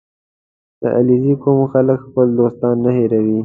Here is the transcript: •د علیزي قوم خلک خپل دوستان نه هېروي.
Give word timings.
•د 0.81 0.83
علیزي 0.97 1.33
قوم 1.43 1.59
خلک 1.73 1.97
خپل 2.07 2.27
دوستان 2.39 2.75
نه 2.85 2.91
هېروي. 2.97 3.39